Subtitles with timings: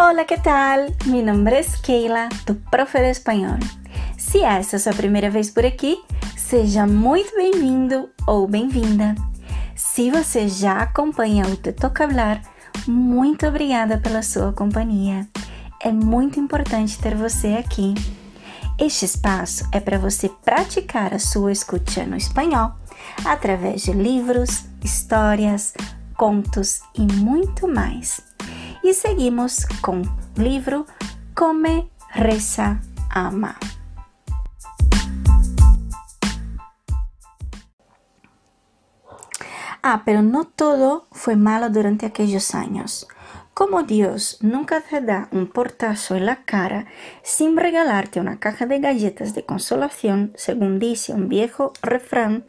[0.00, 0.94] Hola, ¿qué tal?
[1.06, 3.58] Mi nombre es Keila, tu profe de español.
[4.16, 5.98] Se essa é a sua primeira vez por aqui,
[6.36, 9.16] seja muito bem-vindo ou bem-vinda.
[9.74, 12.40] Se você já acompanha o Te Toca Hablar,
[12.86, 15.26] muito obrigada pela sua companhia.
[15.82, 17.92] É muito importante ter você aqui.
[18.78, 22.70] Este espaço é para você praticar a sua escuta no espanhol
[23.24, 25.74] através de livros, histórias,
[26.16, 28.28] contos e muito mais.
[28.88, 30.86] E seguimos com o livro
[31.34, 33.54] Come, Reza, Ama.
[39.82, 43.06] Ah, pero no todo fue malo durante aquellos años.
[43.52, 46.86] Como Dios nunca te da un portazo en la cara
[47.22, 52.46] sin regalarte una caja de galletas de consolación, según dice un viejo refrán,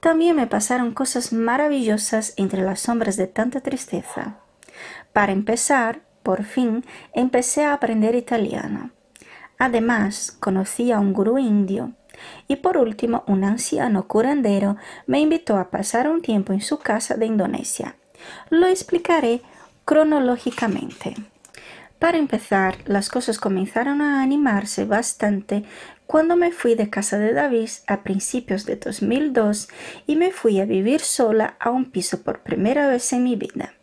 [0.00, 4.36] también me pasaron cosas maravillosas entre las sombras de tanta tristeza.
[5.12, 6.84] Para empezar, por fin,
[7.14, 8.90] empecé a aprender italiano.
[9.58, 11.92] Además, conocí a un gurú indio.
[12.48, 14.76] Y por último, un anciano curandero
[15.06, 17.96] me invitó a pasar un tiempo en su casa de Indonesia.
[18.50, 19.42] Lo explicaré
[19.84, 21.14] cronológicamente.
[21.98, 25.64] Para empezar, las cosas comenzaron a animarse bastante
[26.06, 29.68] cuando me fui de casa de David a principios de 2002
[30.06, 33.74] y me fui a vivir sola a un piso por primera vez en mi vida.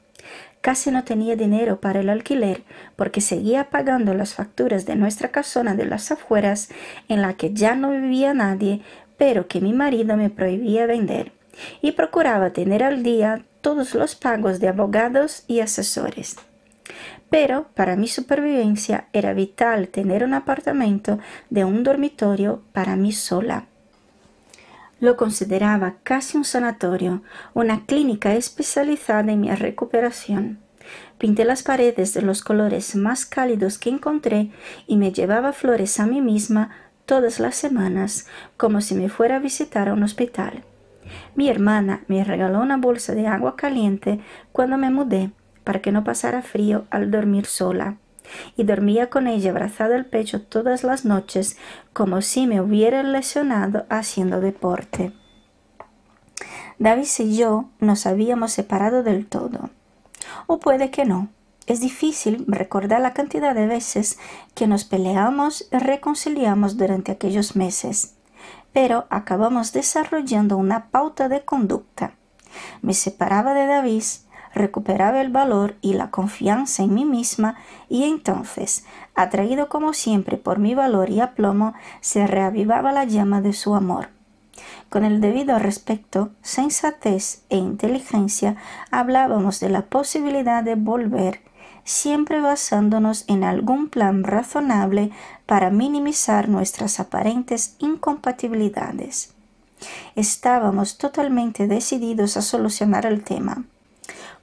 [0.65, 2.63] Casi no tenía dinero para el alquiler
[2.95, 6.69] porque seguía pagando las facturas de nuestra casona de las afueras
[7.07, 8.81] en la que ya no vivía nadie,
[9.15, 11.33] pero que mi marido me prohibía vender,
[11.83, 16.35] y procuraba tener al día todos los pagos de abogados y asesores.
[17.29, 21.19] Pero para mi supervivencia era vital tener un apartamento
[21.51, 23.67] de un dormitorio para mí sola.
[24.99, 27.21] Lo consideraba casi un sanatorio,
[27.53, 30.59] una clínica especializada en mi recuperación.
[31.17, 34.51] Pinté las paredes de los colores más cálidos que encontré
[34.87, 36.71] y me llevaba flores a mí misma
[37.05, 38.27] todas las semanas,
[38.57, 40.63] como si me fuera a visitar a un hospital.
[41.35, 44.19] Mi hermana me regaló una bolsa de agua caliente
[44.51, 45.31] cuando me mudé
[45.63, 47.97] para que no pasara frío al dormir sola
[48.55, 51.57] y dormía con ella abrazada al pecho todas las noches
[51.93, 55.13] como si me hubiera lesionado haciendo deporte.
[56.77, 59.69] David y yo nos habíamos separado del todo.
[60.47, 61.29] O puede que no.
[61.67, 64.19] Es difícil recordar la cantidad de veces
[64.53, 68.13] que nos peleamos y reconciliamos durante aquellos meses,
[68.71, 72.13] pero acabamos desarrollando una pauta de conducta.
[72.81, 74.03] Me separaba de David
[74.55, 77.55] recuperaba el valor y la confianza en mí misma
[77.89, 83.53] y entonces, atraído como siempre por mi valor y aplomo, se reavivaba la llama de
[83.53, 84.09] su amor.
[84.89, 88.55] Con el debido respeto, sensatez e inteligencia
[88.91, 91.41] hablábamos de la posibilidad de volver,
[91.83, 95.11] siempre basándonos en algún plan razonable
[95.45, 99.33] para minimizar nuestras aparentes incompatibilidades.
[100.15, 103.65] Estábamos totalmente decididos a solucionar el tema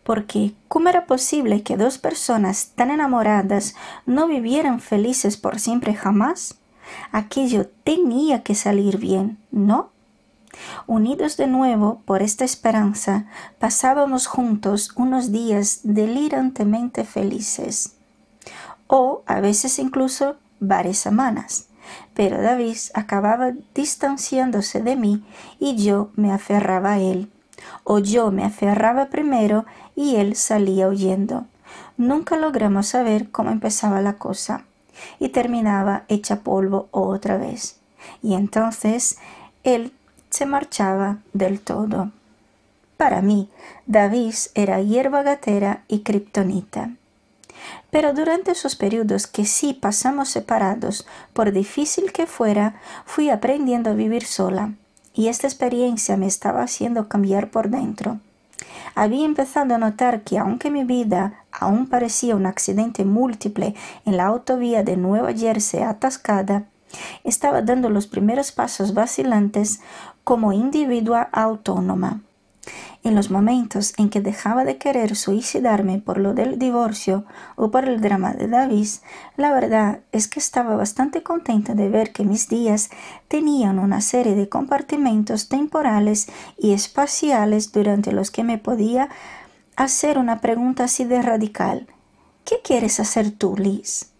[0.05, 3.75] porque ¿cómo era posible que dos personas tan enamoradas
[4.07, 6.57] no vivieran felices por siempre jamás?
[7.13, 9.91] Aquello tenía que salir bien, ¿no?
[10.87, 13.27] Unidos de nuevo por esta esperanza,
[13.59, 17.95] pasábamos juntos unos días delirantemente felices,
[18.87, 21.69] o a veces incluso varias semanas.
[22.15, 25.25] Pero David acababa distanciándose de mí
[25.59, 27.31] y yo me aferraba a él
[27.85, 29.65] o yo me aferraba primero
[29.95, 31.47] y él salía huyendo.
[31.97, 34.65] Nunca logramos saber cómo empezaba la cosa
[35.19, 37.79] y terminaba hecha polvo otra vez.
[38.23, 39.19] Y entonces
[39.65, 39.93] él
[40.31, 42.11] se marchaba del todo.
[42.97, 43.49] Para mí,
[43.87, 46.91] David era hierba gatera y kriptonita.
[47.91, 53.95] Pero durante esos periodos que sí pasamos separados, por difícil que fuera, fui aprendiendo a
[53.95, 54.73] vivir sola
[55.15, 58.19] y esta experiencia me estaba haciendo cambiar por dentro.
[58.95, 64.27] Había empezado a notar que aunque mi vida aún parecía un accidente múltiple en la
[64.27, 66.65] autovía de Nueva Jersey atascada,
[67.25, 69.81] estaba dando los primeros pasos vacilantes
[70.25, 72.21] como individua autónoma.
[73.05, 77.25] En los momentos en que dejaba de querer suicidarme por lo del divorcio
[77.57, 78.87] o por el drama de David,
[79.37, 82.91] la verdad es que estaba bastante contenta de ver que mis días
[83.27, 89.09] tenían una serie de compartimentos temporales y espaciales durante los que me podía
[89.75, 91.89] hacer una pregunta así de radical.
[92.45, 94.12] ¿Qué quieres hacer tú, Liz?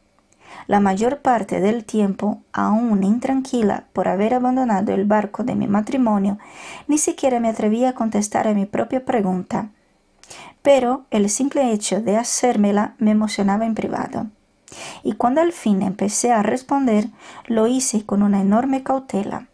[0.67, 6.39] La mayor parte del tiempo, aún intranquila por haber abandonado el barco de mi matrimonio,
[6.87, 9.71] ni siquiera me atrevía a contestar a mi propia pregunta.
[10.63, 14.29] Pero el simple hecho de hacérmela me emocionaba en privado.
[15.03, 17.09] Y cuando al fin empecé a responder,
[17.47, 19.49] lo hice con una enorme cautela.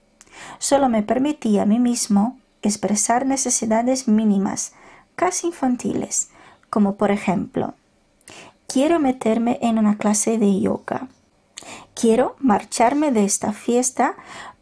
[0.58, 4.72] Solo me permití a mí mismo expresar necesidades mínimas,
[5.16, 6.30] casi infantiles,
[6.70, 7.74] como por ejemplo,
[8.68, 11.08] quiero meterme en una clase de yoga.
[11.94, 14.14] Quiero marcharme de esta fiesta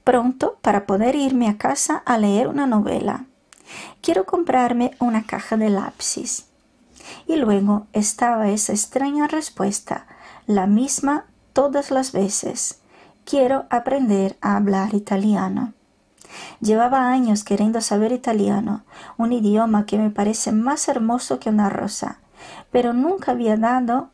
[0.05, 3.25] pronto para poder irme a casa a leer una novela.
[4.01, 6.47] Quiero comprarme una caja de lápices.
[7.27, 10.07] Y luego estaba esa extraña respuesta,
[10.47, 12.79] la misma todas las veces.
[13.25, 15.73] Quiero aprender a hablar italiano.
[16.61, 18.85] Llevaba años queriendo saber italiano,
[19.17, 22.21] un idioma que me parece más hermoso que una rosa,
[22.71, 24.11] pero nunca había dado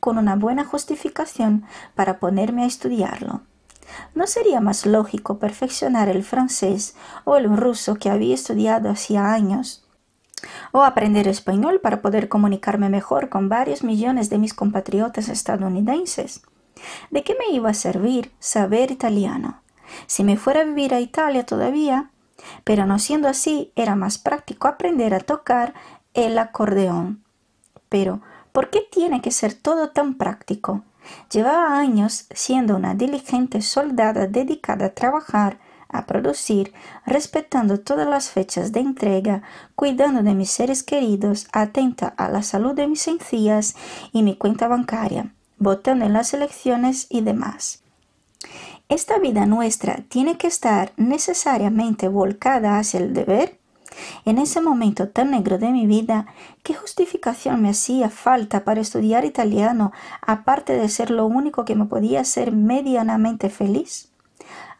[0.00, 1.64] con una buena justificación
[1.94, 3.42] para ponerme a estudiarlo.
[4.14, 6.94] ¿No sería más lógico perfeccionar el francés
[7.24, 9.86] o el ruso que había estudiado hacía años?
[10.72, 16.42] ¿O aprender español para poder comunicarme mejor con varios millones de mis compatriotas estadounidenses?
[17.10, 19.62] ¿De qué me iba a servir saber italiano?
[20.06, 22.10] Si me fuera a vivir a Italia todavía,
[22.64, 25.74] pero no siendo así, era más práctico aprender a tocar
[26.14, 27.23] el acordeón.
[27.88, 28.20] Pero,
[28.52, 30.82] ¿por qué tiene que ser todo tan práctico?
[31.30, 35.58] Llevaba años siendo una diligente soldada dedicada a trabajar,
[35.88, 36.72] a producir,
[37.06, 39.42] respetando todas las fechas de entrega,
[39.76, 43.76] cuidando de mis seres queridos, atenta a la salud de mis encías
[44.12, 47.82] y mi cuenta bancaria, votando en las elecciones y demás.
[48.88, 53.58] ¿Esta vida nuestra tiene que estar necesariamente volcada hacia el deber?
[54.24, 56.26] En ese momento tan negro de mi vida,
[56.62, 59.92] ¿qué justificación me hacía falta para estudiar italiano,
[60.22, 64.10] aparte de ser lo único que me podía hacer medianamente feliz?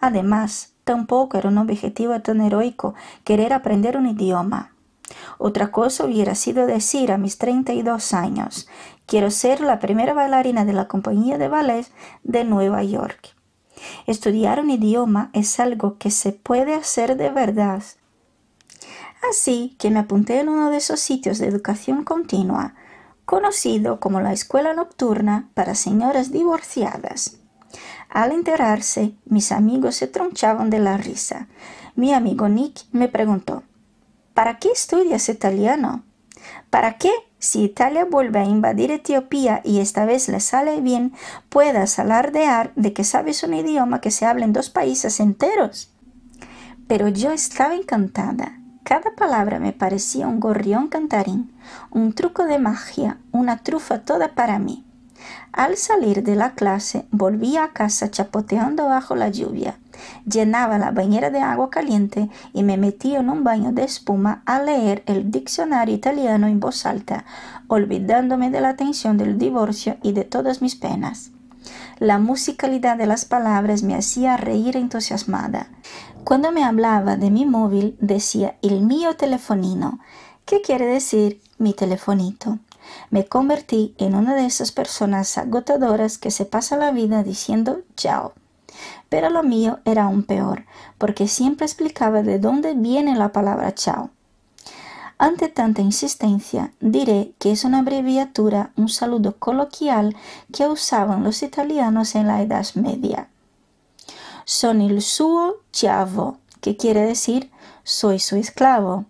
[0.00, 2.94] Además, tampoco era un objetivo tan heroico
[3.24, 4.72] querer aprender un idioma.
[5.38, 8.68] Otra cosa hubiera sido decir a mis 32 años,
[9.06, 11.86] quiero ser la primera bailarina de la compañía de ballet
[12.22, 13.34] de Nueva York.
[14.06, 17.82] Estudiar un idioma es algo que se puede hacer de verdad.
[19.30, 22.74] Así que me apunté en uno de esos sitios de educación continua,
[23.24, 27.38] conocido como la Escuela Nocturna para Señoras Divorciadas.
[28.08, 31.48] Al enterarse, mis amigos se tronchaban de la risa.
[31.96, 33.62] Mi amigo Nick me preguntó,
[34.34, 36.04] ¿Para qué estudias italiano?
[36.70, 37.10] ¿Para qué
[37.44, 41.12] si Italia vuelve a invadir Etiopía y esta vez le sale bien,
[41.50, 45.92] puedas alardear de que sabes un idioma que se habla en dos países enteros.
[46.88, 48.63] Pero yo estaba encantada.
[48.84, 51.50] Cada palabra me parecía un gorrión cantarín,
[51.90, 54.84] un truco de magia, una trufa toda para mí.
[55.52, 59.78] Al salir de la clase volví a casa chapoteando bajo la lluvia.
[60.26, 64.60] Llenaba la bañera de agua caliente y me metí en un baño de espuma a
[64.60, 67.24] leer el diccionario italiano en voz alta,
[67.68, 71.30] olvidándome de la tensión del divorcio y de todas mis penas.
[71.98, 75.68] La musicalidad de las palabras me hacía reír entusiasmada.
[76.24, 80.00] Cuando me hablaba de mi móvil decía el mío telefonino,
[80.46, 82.58] ¿Qué quiere decir mi telefonito.
[83.10, 88.32] Me convertí en una de esas personas agotadoras que se pasa la vida diciendo chao.
[89.08, 90.64] Pero lo mío era aún peor,
[90.98, 94.10] porque siempre explicaba de dónde viene la palabra chao.
[95.16, 100.16] Ante tanta insistencia, diré que es una abreviatura, un saludo coloquial
[100.52, 103.28] que usaban los italianos en la Edad Media.
[104.44, 107.50] Son il suo chavo, que quiere decir
[107.82, 109.04] soy su esclavo.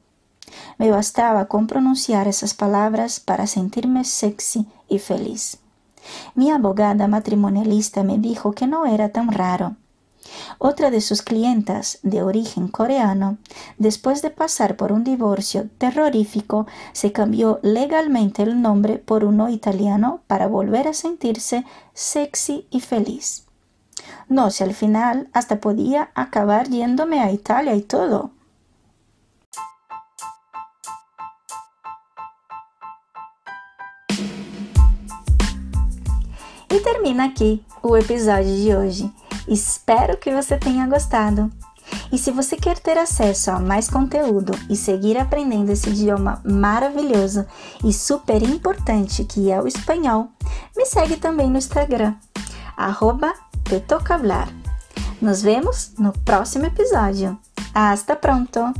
[0.79, 5.59] Me bastaba con pronunciar esas palabras para sentirme sexy y feliz.
[6.35, 9.76] Mi abogada matrimonialista me dijo que no era tan raro.
[10.59, 13.38] Otra de sus clientas, de origen coreano,
[13.79, 20.21] después de pasar por un divorcio terrorífico, se cambió legalmente el nombre por uno italiano
[20.26, 23.44] para volver a sentirse sexy y feliz.
[24.35, 28.33] No sé, al final hasta podía acabar yéndome a Italia y todo.
[36.69, 39.12] E termina aqui o episódio de hoje.
[39.47, 41.53] Espero que você tenha gostado.
[42.11, 47.47] E se você quer ter acesso a mais conteúdo e seguir aprendendo esse idioma maravilhoso
[47.85, 50.31] e super importante que é o espanhol,
[50.76, 52.17] me segue também no Instagram,
[55.21, 57.40] Nos vemos no próximo episódio.
[57.75, 58.73] Hasta pronto!